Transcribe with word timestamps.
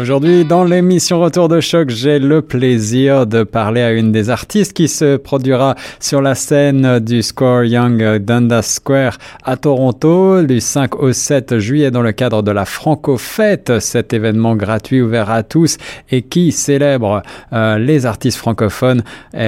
Aujourd'hui, 0.00 0.46
dans 0.46 0.64
l'émission 0.64 1.20
Retour 1.20 1.50
de 1.50 1.60
choc, 1.60 1.90
j'ai 1.90 2.18
le 2.18 2.40
plaisir 2.40 3.26
de 3.26 3.42
parler 3.42 3.82
à 3.82 3.92
une 3.92 4.12
des 4.12 4.30
artistes 4.30 4.72
qui 4.72 4.88
se 4.88 5.18
produira 5.18 5.74
sur 5.98 6.22
la 6.22 6.34
scène 6.34 7.00
du 7.00 7.22
Square 7.22 7.64
Young 7.64 8.16
Dundas 8.16 8.62
Square 8.62 9.18
à 9.44 9.58
Toronto 9.58 10.42
du 10.42 10.62
5 10.62 10.96
au 10.96 11.12
7 11.12 11.58
juillet 11.58 11.90
dans 11.90 12.00
le 12.00 12.12
cadre 12.12 12.42
de 12.42 12.50
la 12.50 12.64
Franco 12.64 13.18
Fête, 13.18 13.78
cet 13.80 14.14
événement 14.14 14.56
gratuit 14.56 15.02
ouvert 15.02 15.28
à 15.28 15.42
tous 15.42 15.76
et 16.10 16.22
qui 16.22 16.50
célèbre 16.50 17.22
euh, 17.52 17.76
les 17.76 18.06
artistes 18.06 18.38
francophones. 18.38 19.02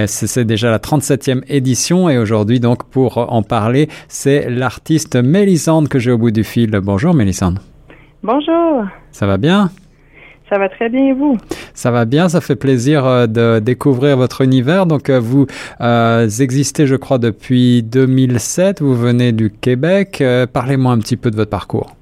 C'est 0.05 0.45
déjà 0.45 0.71
la 0.71 0.79
37e 0.79 1.45
édition 1.49 2.11
et 2.11 2.19
aujourd'hui 2.19 2.61
donc 2.61 2.85
pour 2.85 3.17
en 3.17 3.43
parler, 3.43 3.89
c'est 4.09 4.51
l'artiste 4.51 5.17
Mélisande 5.17 5.89
que 5.89 5.99
j'ai 5.99 6.11
au 6.11 6.19
bout 6.19 6.31
du 6.31 6.45
fil. 6.45 6.71
Bonjour 6.83 7.15
Mélisande. 7.15 7.59
Bonjour. 8.23 8.85
Ça 9.13 9.27
va 9.27 9.39
bien? 9.39 9.71
Ça 10.53 10.59
va 10.59 10.69
très 10.69 10.91
bien 10.91 11.15
vous? 11.15 11.39
Ça 11.73 11.91
va 11.91 12.05
bien, 12.05 12.29
ça 12.29 12.43
fait 12.43 12.57
plaisir 12.57 13.07
euh, 13.07 13.27
de 13.27 13.59
découvrir 13.59 14.19
votre 14.19 14.43
univers. 14.43 14.85
Donc 14.85 15.09
euh, 15.09 15.19
vous 15.19 15.47
euh, 15.81 16.29
existez, 16.29 16.87
je 16.87 16.95
crois, 16.95 17.17
depuis 17.17 17.83
2007. 17.83 18.83
Vous 18.83 18.95
venez 18.95 19.33
du 19.33 19.51
Québec. 19.51 20.23
Parlez-moi 20.53 20.93
un 20.93 20.99
petit 20.99 21.17
peu 21.17 21.31
de 21.31 21.37
votre 21.37 21.49
parcours. 21.49 21.97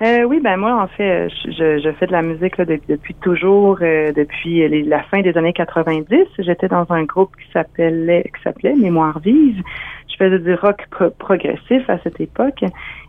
oui, 0.00 0.40
ben 0.42 0.56
moi, 0.56 0.82
en 0.82 0.86
fait, 0.86 1.28
je, 1.44 1.92
fais 2.00 2.06
de 2.06 2.12
la 2.12 2.22
musique 2.22 2.58
depuis, 2.58 3.14
toujours, 3.20 3.76
depuis 3.80 4.82
la 4.86 5.02
fin 5.02 5.20
des 5.20 5.36
années 5.36 5.52
90. 5.52 6.16
J'étais 6.38 6.68
dans 6.68 6.86
un 6.88 7.04
groupe 7.04 7.36
qui 7.36 7.52
s'appelait 7.52 8.24
qui 8.34 8.42
s'appelait 8.42 8.74
Mémoire 8.74 9.18
vive. 9.18 9.62
Je 10.14 10.24
faisais 10.24 10.38
du 10.38 10.54
rock 10.54 10.86
progressif 11.18 11.88
à 11.90 11.98
cette 11.98 12.20
époque. 12.20 12.62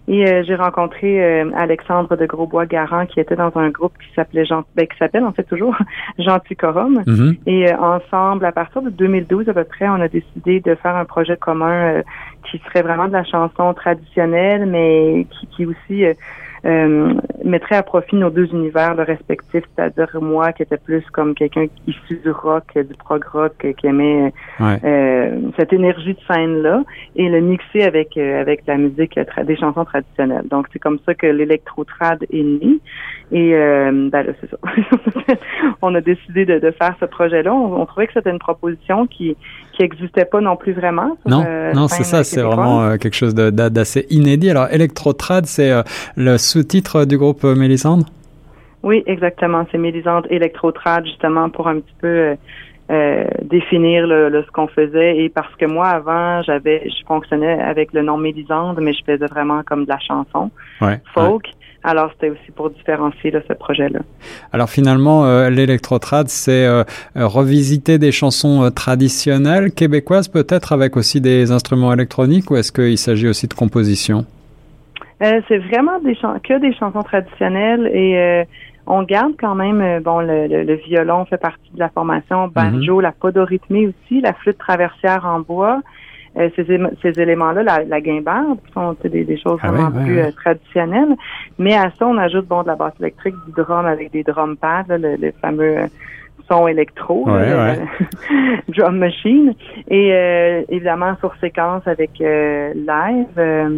Et 0.08 0.28
euh, 0.28 0.44
j'ai 0.46 0.56
rencontré 0.56 1.24
euh, 1.24 1.50
Alexandre 1.56 2.16
de 2.16 2.26
Grosbois-Garant 2.26 3.08
qui 3.08 3.20
était 3.20 3.36
dans 3.36 3.52
un 3.56 3.70
groupe 3.70 3.94
qui 3.98 4.14
s'appelait 4.16 4.46
Jean, 4.46 4.64
ben, 4.76 4.86
qui 4.86 4.98
s'appelle 4.98 5.24
en 5.24 5.32
fait 5.32 5.44
toujours 5.44 5.76
Genticorum. 6.20 7.02
Mm-hmm. 7.06 7.38
Et 7.48 7.72
euh, 7.72 7.78
ensemble, 7.78 8.46
à 8.46 8.52
partir 8.52 8.84
de 8.84 8.92
2012 8.92 9.50
à 9.50 9.54
peu 9.54 9.64
près, 9.64 9.88
on 9.88 10.02
a 10.02 10.08
décidé 10.08 10.60
de 10.60 10.76
faire 10.76 10.96
un 10.96 11.06
projet 11.06 11.38
commun 11.38 12.02
qui 12.50 12.60
serait 12.68 12.84
vraiment 12.84 13.08
de 13.08 13.14
la 13.14 13.24
chanson 13.24 13.74
traditionnelle, 13.74 14.68
mais 14.68 15.26
qui, 15.32 15.48
qui 15.48 15.66
aussi 15.66 16.06
euh, 16.66 17.14
mettrait 17.46 17.76
à 17.76 17.84
profit 17.84 18.16
nos 18.16 18.30
deux 18.30 18.48
univers 18.48 18.96
respectifs, 18.98 19.64
c'est-à-dire 19.76 20.10
moi 20.22 20.52
qui 20.52 20.64
était 20.64 20.78
plus 20.78 21.04
comme 21.12 21.36
quelqu'un 21.36 21.68
issu 21.88 22.18
du 22.18 22.32
rock, 22.32 22.66
du 22.76 22.96
prog 22.96 23.24
rock, 23.32 23.66
qui 23.78 23.88
aimait 23.88 24.34
euh, 24.60 25.40
cette 25.58 25.72
énergie 25.72 26.14
de 26.14 26.20
scène-là, 26.28 26.84
et 27.16 27.30
le 27.30 27.40
mixer 27.42 27.84
avec 27.84 28.18
euh, 28.18 28.42
avec 28.42 28.66
la 28.68 28.78
musique 28.78 29.20
des 29.46 29.56
chansons 29.56 29.86
traditionnelles. 29.86 30.48
Donc 30.50 30.68
c'est 30.74 30.80
comme 30.80 31.00
ça 31.06 31.14
que 31.14 31.28
l'électro-trad 31.28 32.26
est 32.32 32.44
né. 32.44 32.80
Et 33.32 33.52
ben 33.52 34.24
là, 34.24 34.34
c'est 34.40 34.50
ça. 34.50 34.58
on 35.82 35.96
a 35.96 36.02
décidé 36.02 36.46
de, 36.46 36.60
de 36.60 36.72
faire 36.72 36.96
ce 37.00 37.06
projet-là. 37.06 37.54
On, 37.54 37.82
on, 37.82 37.86
trouvait 37.86 38.08
que 38.08 38.14
c'était 38.14 38.30
une 38.30 38.40
proposition 38.40 39.08
qui 39.08 39.36
qui 39.76 39.84
n'existait 39.84 40.26
pas 40.26 40.42
non 40.42 40.56
plus 40.56 40.74
vraiment. 40.74 41.18
non, 41.26 41.44
euh, 41.46 41.74
non, 41.74 41.88
c'est 41.88 42.04
ça, 42.04 42.24
c'est 42.24 42.42
vraiment 42.42 42.82
euh, 42.84 42.98
quelque 42.98 43.16
chose 43.16 43.36
d'assez 43.36 44.06
inédit. 44.10 44.50
Alors, 44.50 44.68
Electrotrad, 44.72 45.46
c'est 45.46 45.72
euh, 45.72 45.84
le 46.16 46.38
sous-titre 46.38 47.06
du 47.06 47.18
groupe 47.18 47.44
Mélisande? 47.44 48.06
Oui, 48.84 49.04
exactement. 49.06 49.66
C'est 49.72 49.78
Mélisande 49.78 50.28
Electrotrad, 50.30 51.06
justement, 51.06 51.50
pour 51.50 51.68
un 51.68 51.80
petit 51.80 51.96
peu 52.00 52.36
définir 53.42 54.06
le, 54.06 54.44
ce 54.46 54.52
qu'on 54.52 54.68
faisait. 54.68 55.18
Et 55.18 55.30
parce 55.30 55.54
que 55.56 55.66
moi, 55.66 55.88
avant, 55.88 56.44
j'avais, 56.44 56.88
je 56.88 57.06
fonctionnais 57.08 57.60
avec 57.60 57.94
le 57.94 58.04
nom 58.04 58.18
Mélisande, 58.18 58.78
mais 58.80 58.94
je 58.94 59.04
faisais 59.04 59.26
vraiment 59.26 59.64
comme 59.64 59.86
de 59.86 59.90
la 59.90 60.00
chanson 60.00 60.52
folk. 61.14 61.48
Alors, 61.88 62.10
c'était 62.14 62.32
aussi 62.32 62.52
pour 62.56 62.72
différencier 62.72 63.32
ce 63.48 63.54
projet-là. 63.54 64.00
Alors, 64.52 64.72
finalement, 64.72 65.26
euh, 65.26 65.52
l'électrotrad, 65.52 66.30
c'est 66.30 66.66
euh, 66.66 66.84
euh, 67.16 67.28
revisiter 67.28 68.00
des 68.00 68.12
chansons 68.12 68.72
traditionnelles 68.72 69.72
québécoises, 69.72 70.28
peut-être 70.28 70.74
avec 70.74 70.98
aussi 70.98 71.22
des 71.22 71.52
instruments 71.52 71.94
électroniques, 71.94 72.50
ou 72.50 72.56
est-ce 72.56 72.72
qu'il 72.72 72.98
s'agit 72.98 73.28
aussi 73.28 73.48
de 73.48 73.54
composition? 73.54 74.26
c'est 75.48 75.58
vraiment 75.58 75.98
des 76.00 76.14
que 76.44 76.60
des 76.60 76.74
chansons 76.74 77.02
traditionnelles 77.02 77.88
et 77.88 78.46
on 78.86 79.02
garde 79.02 79.32
quand 79.40 79.56
même, 79.56 80.04
bon, 80.04 80.20
le, 80.20 80.76
violon 80.86 81.26
fait 81.26 81.38
partie 81.38 81.72
de 81.74 81.80
la 81.80 81.90
formation, 81.90 82.50
banjo, 82.50 83.00
mm-hmm. 83.00 83.02
la 83.02 83.12
podorythmie 83.14 83.88
aussi, 83.88 84.22
la 84.22 84.34
flûte 84.34 84.58
traversière 84.58 85.26
en 85.26 85.40
bois. 85.40 85.82
Euh, 86.38 86.50
ces, 86.56 86.66
ces 87.02 87.22
éléments-là, 87.22 87.64
la, 87.64 87.84
la 87.86 88.02
guimbarde, 88.02 88.60
qui 88.66 88.74
sont 88.74 88.96
des, 89.06 89.24
des 89.24 89.38
choses 89.38 89.58
ah 89.62 89.72
vraiment 89.72 89.92
plus 90.04 90.20
euh, 90.20 90.32
traditionnelles. 90.32 91.16
Mais 91.58 91.76
à 91.76 91.92
ça, 91.98 92.06
on 92.06 92.18
ajoute 92.18 92.46
bon 92.48 92.62
de 92.64 92.68
la 92.68 92.76
basse 92.76 92.94
électrique, 93.00 93.36
du 93.46 93.54
drum 93.54 93.86
avec 93.86 94.12
des 94.12 94.24
drum 94.24 94.58
pads, 94.58 94.84
le, 94.90 95.32
fameux 95.42 95.78
euh, 95.78 95.88
son 96.50 96.68
électro, 96.68 97.26
drum 98.68 98.98
machine, 98.98 99.54
et 99.90 100.66
évidemment 100.70 101.16
sur 101.20 101.34
séquence 101.38 101.88
avec 101.88 102.20
live. 102.20 103.74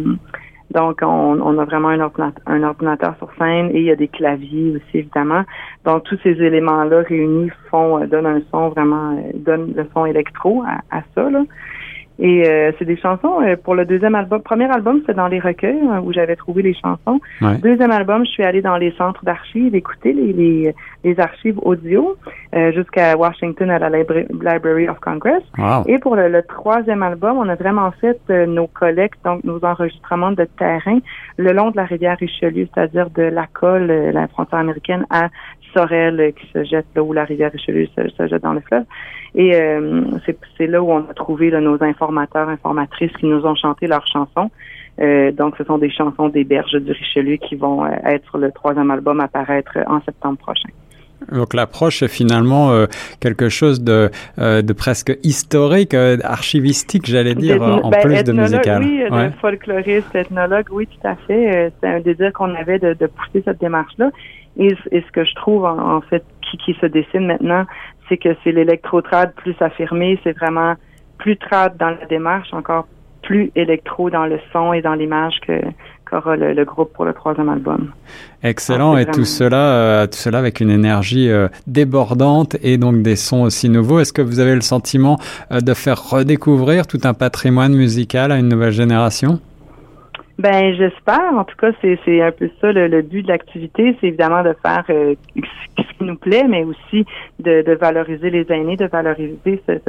donc, 0.72 0.98
on, 1.00 1.40
on, 1.40 1.58
a 1.58 1.64
vraiment 1.64 1.88
un 1.88 2.00
ordinateur, 2.00 2.42
un 2.46 2.62
ordinateur 2.64 3.14
sur 3.16 3.30
scène 3.38 3.70
et 3.72 3.78
il 3.78 3.84
y 3.84 3.90
a 3.90 3.96
des 3.96 4.08
claviers 4.08 4.72
aussi, 4.76 4.98
évidemment. 4.98 5.44
Donc, 5.86 6.04
tous 6.04 6.18
ces 6.22 6.32
éléments-là 6.32 7.04
réunis 7.08 7.50
font, 7.70 8.04
donnent 8.06 8.26
un 8.26 8.42
son 8.50 8.68
vraiment, 8.68 9.16
donnent 9.34 9.72
le 9.74 9.88
son 9.94 10.04
électro 10.04 10.62
à, 10.66 10.80
à 10.94 11.00
ça. 11.14 11.30
Là. 11.30 11.44
Et 12.18 12.48
euh, 12.48 12.72
c'est 12.78 12.84
des 12.84 12.96
chansons 12.96 13.40
euh, 13.42 13.56
pour 13.56 13.74
le 13.74 13.84
deuxième 13.84 14.14
album. 14.14 14.42
Premier 14.42 14.70
album, 14.70 14.98
c'était 15.00 15.14
dans 15.14 15.28
les 15.28 15.38
recueils 15.38 15.80
hein, 15.88 16.00
où 16.04 16.12
j'avais 16.12 16.34
trouvé 16.34 16.62
les 16.62 16.74
chansons. 16.74 17.20
Deuxième 17.62 17.92
album, 17.92 18.24
je 18.24 18.30
suis 18.30 18.42
allée 18.42 18.62
dans 18.62 18.76
les 18.76 18.90
centres 18.92 19.24
d'archives 19.24 19.74
écouter 19.74 20.12
les, 20.12 20.32
les, 20.32 20.74
les 21.04 21.20
archives 21.20 21.58
audio 21.62 22.16
euh, 22.54 22.72
jusqu'à 22.72 23.16
Washington 23.16 23.70
à 23.70 23.78
la 23.78 23.90
Library 23.90 24.88
of 24.88 24.98
Congress. 24.98 25.42
Et 25.86 25.98
pour 25.98 26.16
le, 26.16 26.42
troisième 26.42 27.02
album, 27.02 27.38
on 27.38 27.48
a 27.48 27.54
vraiment 27.54 27.92
fait 28.00 28.18
nos 28.46 28.66
collectes, 28.66 29.18
donc 29.24 29.44
nos 29.44 29.64
enregistrements 29.64 30.32
de 30.32 30.44
terrain 30.44 30.98
le 31.36 31.52
long 31.52 31.70
de 31.70 31.76
la 31.76 31.84
rivière 31.84 32.16
Richelieu, 32.18 32.68
c'est-à-dire 32.74 33.10
de 33.10 33.22
la 33.22 33.46
colle, 33.46 33.86
la 33.86 34.26
frontière 34.28 34.58
américaine, 34.58 35.06
à 35.10 35.28
Sorel 35.72 36.32
qui 36.34 36.46
se 36.52 36.64
jette 36.64 36.86
là 36.94 37.02
où 37.02 37.12
la 37.12 37.24
rivière 37.24 37.52
Richelieu 37.52 37.86
se, 37.96 38.26
jette 38.26 38.42
dans 38.42 38.52
le 38.52 38.60
fleuve. 38.60 38.84
Et 39.34 39.54
euh, 39.54 40.02
c'est 40.56 40.66
là 40.66 40.82
où 40.82 40.90
on 40.90 40.98
a 40.98 41.14
trouvé 41.14 41.50
nos 41.50 41.82
informateurs, 41.82 42.48
informatrices 42.48 43.12
qui 43.18 43.26
nous 43.26 43.44
ont 43.44 43.54
chanté 43.54 43.86
leurs 43.86 44.06
chansons. 44.06 44.50
Euh, 45.00 45.30
donc, 45.32 45.54
ce 45.58 45.64
sont 45.64 45.78
des 45.78 45.90
chansons 45.90 46.28
des 46.28 46.44
berges 46.44 46.74
du 46.74 46.92
Richelieu 46.92 47.36
qui 47.36 47.54
vont 47.54 47.84
euh, 47.84 47.90
être 48.04 48.24
sur 48.28 48.38
le 48.38 48.50
troisième 48.50 48.90
album 48.90 49.20
à 49.20 49.28
paraître 49.28 49.78
en 49.86 50.00
septembre 50.02 50.38
prochain. 50.38 50.68
Donc 51.32 51.52
l'approche 51.52 52.04
est 52.04 52.08
finalement 52.08 52.86
quelque 53.18 53.48
chose 53.48 53.82
de, 53.82 54.08
de 54.38 54.72
presque 54.72 55.18
historique, 55.24 55.92
archivistique, 55.92 57.06
j'allais 57.06 57.34
dire, 57.34 57.60
en 57.60 57.90
ben, 57.90 58.00
plus 58.00 58.22
de 58.22 58.32
musical. 58.32 58.82
Oui, 58.84 59.02
de 59.02 59.30
folkloriste, 59.40 60.14
ethnologue, 60.14 60.66
oui, 60.70 60.86
tout 60.86 61.08
à 61.08 61.16
fait. 61.26 61.72
C'est 61.80 61.88
un 61.88 61.98
désir 61.98 62.32
qu'on 62.32 62.54
avait 62.54 62.78
de, 62.78 62.94
de 62.94 63.06
pousser 63.06 63.42
cette 63.44 63.58
démarche-là. 63.58 64.12
Et, 64.58 64.76
ce 64.92 65.12
que 65.12 65.24
je 65.24 65.34
trouve, 65.34 65.64
en, 65.64 66.00
fait, 66.02 66.24
qui, 66.42 66.56
qui, 66.58 66.74
se 66.80 66.86
dessine 66.86 67.26
maintenant, 67.26 67.64
c'est 68.08 68.16
que 68.16 68.30
c'est 68.42 68.52
l'électrotrad 68.52 69.32
plus 69.34 69.54
affirmé, 69.60 70.18
c'est 70.24 70.36
vraiment 70.36 70.74
plus 71.18 71.36
trad 71.36 71.76
dans 71.76 71.90
la 71.90 72.06
démarche, 72.06 72.52
encore 72.52 72.86
plus 73.22 73.50
électro 73.56 74.10
dans 74.10 74.26
le 74.26 74.38
son 74.52 74.72
et 74.72 74.80
dans 74.80 74.94
l'image 74.94 75.34
que 75.46 75.60
qu'aura 76.08 76.36
le, 76.36 76.64
groupe 76.64 76.92
pour 76.94 77.04
le 77.04 77.12
troisième 77.12 77.48
album. 77.48 77.92
Excellent 78.42 78.96
et 78.96 79.04
tout 79.04 79.26
cela, 79.26 79.56
euh, 79.56 80.06
tout 80.06 80.16
cela 80.16 80.38
avec 80.38 80.60
une 80.60 80.70
énergie 80.70 81.28
euh, 81.28 81.48
débordante 81.66 82.56
et 82.62 82.78
donc 82.78 83.02
des 83.02 83.16
sons 83.16 83.42
aussi 83.42 83.68
nouveaux. 83.68 84.00
Est-ce 84.00 84.14
que 84.14 84.22
vous 84.22 84.40
avez 84.40 84.54
le 84.54 84.62
sentiment 84.62 85.18
euh, 85.52 85.60
de 85.60 85.74
faire 85.74 86.02
redécouvrir 86.10 86.86
tout 86.86 87.00
un 87.04 87.12
patrimoine 87.12 87.74
musical 87.74 88.32
à 88.32 88.38
une 88.38 88.48
nouvelle 88.48 88.72
génération? 88.72 89.40
Ben, 90.38 90.72
j'espère. 90.74 91.32
En 91.34 91.42
tout 91.42 91.56
cas, 91.56 91.72
c'est 91.82 92.22
un 92.22 92.30
peu 92.30 92.48
ça 92.60 92.70
le, 92.70 93.02
but 93.02 93.22
de 93.22 93.28
l'activité, 93.28 93.96
c'est 94.00 94.06
évidemment 94.06 94.44
de 94.44 94.54
faire 94.64 94.84
euh, 94.88 95.16
ce 95.34 95.98
qui 95.98 96.04
nous 96.04 96.16
plaît, 96.16 96.44
mais 96.48 96.62
aussi 96.62 97.04
de, 97.40 97.62
de 97.62 97.72
valoriser 97.72 98.30
les 98.30 98.46
aînés, 98.50 98.76
de 98.76 98.86
valoriser 98.86 99.60
cette 99.66 99.88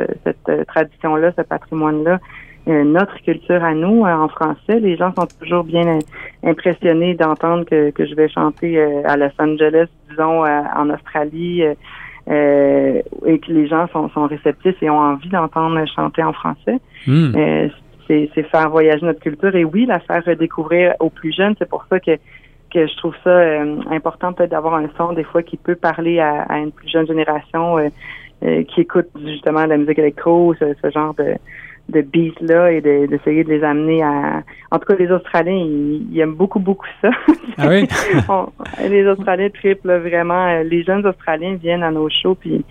euh, 0.50 0.64
tradition-là, 0.66 1.34
ce 1.38 1.44
patrimoine-là, 1.44 2.20
euh, 2.68 2.84
notre 2.84 3.16
culture 3.22 3.64
à 3.64 3.76
nous 3.76 4.02
en 4.06 4.28
français. 4.28 4.80
Les 4.80 4.98
gens 4.98 5.14
sont 5.16 5.28
toujours 5.40 5.66
bien 5.66 6.00
impressionnés 6.44 7.14
d'entendre 7.14 7.66
que, 7.66 7.92
que 7.92 8.08
je 8.08 8.16
vais 8.16 8.28
chanter 8.28 8.82
à 9.06 9.18
Los 9.18 9.30
Angeles, 9.38 9.88
disons, 10.10 10.46
en 10.46 10.90
Australie. 10.90 11.62
et 11.62 12.24
que 12.28 13.52
les 13.52 13.68
gens 13.68 13.88
sont, 13.94 14.10
sont 14.10 14.26
réceptifs 14.26 14.82
et 14.82 14.90
ont 14.90 15.00
envie 15.00 15.30
d'entendre 15.30 15.84
chanter 15.96 16.24
en 16.24 16.34
français. 16.34 16.80
Hmm 17.06 17.70
c'est 18.10 18.44
faire 18.44 18.70
voyager 18.70 19.06
notre 19.06 19.20
culture 19.20 19.56
et 19.56 19.64
oui, 19.64 19.86
la 19.86 20.00
faire 20.00 20.24
redécouvrir 20.26 20.96
aux 21.00 21.10
plus 21.10 21.32
jeunes. 21.32 21.56
C'est 21.60 21.70
pour 21.70 21.86
ça 21.90 22.00
que 22.00 22.18
que 22.70 22.88
je 22.88 22.96
trouve 22.98 23.16
ça 23.24 23.30
euh, 23.30 23.82
important 23.90 24.34
peut-être 24.34 24.52
d'avoir 24.52 24.76
un 24.76 24.90
son 24.98 25.14
des 25.14 25.24
fois 25.24 25.44
qui 25.44 25.58
peut 25.58 25.76
parler 25.76 26.20
à, 26.20 26.58
une 26.58 26.72
plus 26.72 26.90
jeune 26.90 27.08
génération 27.08 27.78
euh, 27.78 27.88
euh, 28.44 28.64
qui 28.64 28.82
écoute 28.82 29.08
justement 29.26 29.66
la 29.66 29.78
musique 29.78 30.00
électro, 30.00 30.54
ce, 30.60 30.66
ce 30.82 30.90
genre 30.92 31.14
de, 31.16 31.36
de 31.90 32.02
beats 32.02 32.40
là 32.42 32.72
et 32.72 32.82
d'essayer 32.82 33.44
de, 33.44 33.50
les 33.50 33.64
amener 33.64 34.04
à. 34.04 34.44
En 34.72 34.80
tout 34.80 34.86
cas, 34.86 34.96
les 34.98 35.12
Australiens, 35.12 35.58
ils, 35.58 36.20
aiment 36.20 36.36
beaucoup 36.36 36.60
beaucoup 36.60 36.88
ça. 37.02 37.10
Ah 37.58 37.68
oui? 37.68 37.86
les 38.88 39.06
Australiens 39.06 39.50
triplent 39.50 39.98
vraiment. 39.98 40.62
Les 40.62 40.84
jeunes 40.84 41.06
Australiens 41.06 41.56
viennent 41.56 41.84
à 41.84 41.92
nos 41.92 42.08
shows 42.10 42.36
puis 42.36 42.64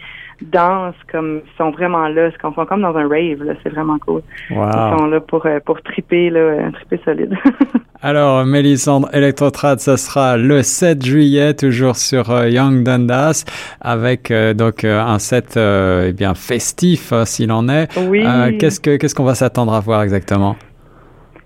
dansent 0.43 0.95
comme 1.11 1.43
ils 1.45 1.57
sont 1.57 1.71
vraiment 1.71 2.09
là, 2.09 2.29
ils 2.29 2.41
sont 2.41 2.53
comme 2.53 2.83
dans 2.83 2.97
un 2.97 3.09
rave 3.09 3.43
là, 3.43 3.55
c'est 3.63 3.71
vraiment 3.71 3.99
cool. 3.99 4.23
Wow. 4.51 4.69
Ils 4.69 4.99
sont 4.99 5.07
là 5.07 5.21
pour 5.21 5.47
euh, 5.47 5.61
pour 5.65 5.83
triper 5.83 6.31
là, 6.31 6.71
triper 6.73 7.01
solide. 7.05 7.35
Alors, 8.01 8.45
Mélissandre 8.47 9.09
Electrotrad, 9.13 9.81
ça 9.81 9.97
sera 9.97 10.37
le 10.37 10.63
7 10.63 11.05
juillet, 11.05 11.55
toujours 11.55 11.97
sur 11.97 12.31
euh, 12.31 12.49
Young 12.49 12.85
Dundas, 12.85 13.45
avec 13.81 14.31
euh, 14.31 14.55
donc 14.55 14.85
euh, 14.85 15.01
un 15.01 15.19
set 15.19 15.59
eh 15.59 16.13
bien 16.13 16.35
festif, 16.35 17.13
s'il 17.25 17.51
en 17.51 17.69
est. 17.69 17.89
Oui. 18.09 18.25
qu'est-ce 18.61 18.79
que 18.79 18.97
qu'est-ce 18.97 19.17
qu'on 19.17 19.25
va 19.25 19.35
s'attendre 19.35 19.75
à 19.75 19.81
voir 19.81 20.03
exactement? 20.03 20.55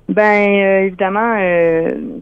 Ben 0.09 0.85
évidemment, 0.85 1.37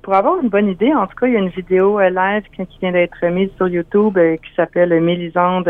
pour 0.03 0.15
avoir 0.15 0.41
une 0.43 0.49
bonne 0.49 0.69
idée, 0.69 0.93
en 0.95 1.07
tout 1.07 1.17
cas, 1.17 1.27
il 1.27 1.33
y 1.33 1.37
a 1.37 1.41
une 1.41 1.49
vidéo 1.49 1.99
live 2.01 2.43
qui, 2.55 2.67
vient 2.81 2.93
d'être 2.93 3.25
mise 3.27 3.51
sur 3.57 3.69
YouTube 3.69 4.17
qui 4.17 4.55
s'appelle 4.55 5.01
Mélisande 5.01 5.69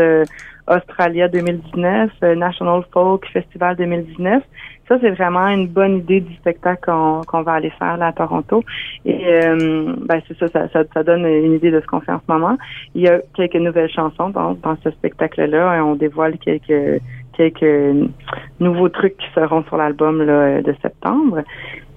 Australia 0.67 1.27
2019, 1.27 2.11
National 2.35 2.83
Folk 2.91 3.25
Festival 3.33 3.75
2019 3.75 4.43
ça, 4.91 4.97
c'est 4.99 5.11
vraiment 5.11 5.47
une 5.47 5.67
bonne 5.67 5.99
idée 5.99 6.19
du 6.19 6.35
spectacle 6.35 6.83
qu'on 6.85 7.41
va 7.43 7.53
aller 7.53 7.71
faire 7.79 7.95
là 7.95 8.07
à 8.07 8.11
Toronto. 8.11 8.61
Et 9.05 9.25
euh, 9.25 9.95
ben, 10.05 10.21
c'est 10.27 10.37
ça, 10.37 10.67
ça, 10.67 11.03
donne 11.03 11.25
une 11.25 11.53
idée 11.53 11.71
de 11.71 11.79
ce 11.79 11.87
qu'on 11.87 12.01
fait 12.01 12.11
en 12.11 12.19
ce 12.19 12.29
moment. 12.29 12.57
Il 12.93 13.03
y 13.03 13.07
a 13.07 13.21
quelques 13.33 13.55
nouvelles 13.55 13.89
chansons 13.89 14.31
dans, 14.31 14.53
dans 14.55 14.75
ce 14.83 14.91
spectacle-là. 14.91 15.81
On 15.85 15.95
dévoile 15.95 16.37
quelques 16.39 17.01
quelques 17.37 18.09
nouveaux 18.59 18.89
trucs 18.89 19.15
qui 19.15 19.27
seront 19.33 19.63
sur 19.63 19.77
l'album 19.77 20.19
de 20.19 20.75
septembre. 20.81 21.43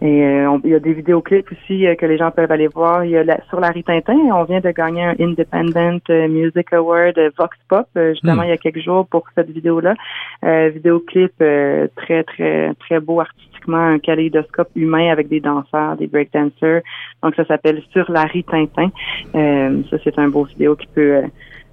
Et 0.02 0.22
euh, 0.22 0.58
il 0.64 0.70
y 0.70 0.74
a 0.74 0.80
des 0.80 0.92
vidéoclips 0.92 1.50
aussi 1.52 1.86
euh, 1.86 1.94
que 1.94 2.04
les 2.04 2.18
gens 2.18 2.30
peuvent 2.30 2.50
aller 2.50 2.66
voir. 2.66 3.04
Il 3.04 3.12
y 3.12 3.16
a 3.16 3.24
sur 3.48 3.60
Larry 3.60 3.84
Tintin, 3.84 4.18
on 4.32 4.44
vient 4.44 4.60
de 4.60 4.70
gagner 4.70 5.04
un 5.04 5.14
Independent 5.18 6.02
euh, 6.10 6.28
Music 6.28 6.72
Award 6.72 7.18
Vox 7.38 7.56
Pop 7.68 7.86
justement 7.94 8.42
hmm. 8.42 8.44
il 8.44 8.48
y 8.48 8.52
a 8.52 8.56
quelques 8.56 8.82
jours 8.82 9.06
pour 9.06 9.24
cette 9.34 9.50
vidéo-là. 9.50 9.94
vidéoclip 10.42 11.32
très 11.38 12.24
très 12.24 12.74
très 12.80 13.00
beau 13.00 13.20
artistiquement, 13.20 13.78
un 13.78 13.98
kaléidoscope 13.98 14.68
humain 14.74 15.10
avec 15.10 15.28
des 15.28 15.40
danseurs, 15.40 15.96
des 15.96 16.06
breakdancers. 16.06 16.82
Donc 17.22 17.34
ça 17.36 17.44
s'appelle 17.46 17.80
Sur 17.92 18.10
Larry 18.10 18.44
Tintin. 18.44 18.90
ça 19.32 19.96
c'est 20.02 20.18
un 20.18 20.28
beau 20.28 20.44
vidéo 20.44 20.76
qui 20.76 20.88
peut 20.88 21.22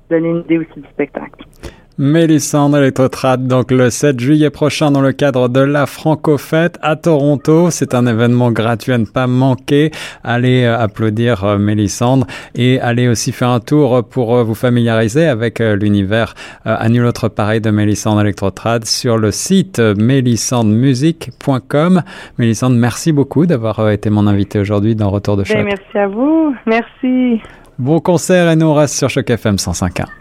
donner 0.09 0.29
une 0.29 0.39
idée 0.41 0.57
aussi 0.59 0.79
du 0.79 0.87
spectacle. 0.89 1.43
Mélissandre 2.01 2.77
Electrotrad, 2.77 3.45
donc 3.45 3.69
le 3.69 3.91
7 3.91 4.19
juillet 4.19 4.49
prochain 4.49 4.89
dans 4.89 5.01
le 5.01 5.11
cadre 5.11 5.49
de 5.49 5.59
la 5.59 5.85
Franco-Fête 5.85 6.79
à 6.81 6.95
Toronto. 6.95 7.69
C'est 7.69 7.93
un 7.93 8.07
événement 8.07 8.51
gratuit 8.51 8.91
à 8.91 8.97
ne 8.97 9.05
pas 9.05 9.27
manquer. 9.27 9.91
Allez 10.23 10.63
euh, 10.63 10.79
applaudir 10.79 11.43
euh, 11.43 11.59
Mélissandre 11.59 12.25
et 12.55 12.79
allez 12.79 13.07
aussi 13.07 13.31
faire 13.31 13.49
un 13.49 13.59
tour 13.59 14.03
pour 14.03 14.35
euh, 14.35 14.43
vous 14.43 14.55
familiariser 14.55 15.27
avec 15.27 15.59
l'univers 15.59 16.33
à 16.65 16.89
nul 16.89 17.05
autre 17.05 17.27
pareil 17.27 17.61
de 17.61 17.69
Mélissandre 17.69 18.21
Electrotrad 18.21 18.85
sur 18.85 19.19
le 19.19 19.29
site 19.29 19.77
mélissandremusic.com. 19.77 22.01
Mélissandre, 22.39 22.77
merci 22.77 23.11
beaucoup 23.11 23.45
d'avoir 23.45 23.91
été 23.91 24.09
mon 24.09 24.25
invité 24.25 24.57
aujourd'hui 24.57 24.95
dans 24.95 25.11
Retour 25.11 25.37
de 25.37 25.43
ben, 25.43 25.49
Choc. 25.49 25.65
merci 25.65 25.97
à 25.99 26.07
vous. 26.07 26.55
Merci. 26.65 27.43
Bon 27.77 27.99
concert 27.99 28.49
et 28.49 28.55
nous 28.55 28.65
on 28.65 28.73
reste 28.73 28.95
sur 28.95 29.11
Choc 29.11 29.29
FM 29.29 29.57
105.1. 29.57 30.20